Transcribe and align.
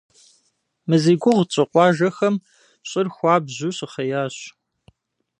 Мы 0.87 0.95
зи 1.03 1.13
гугъу 1.21 1.45
тщӀы 1.49 1.63
къуажэхэм 1.71 2.35
щӀыр 2.89 3.07
хуабжьу 3.15 3.75
щыхъеящ. 3.77 4.35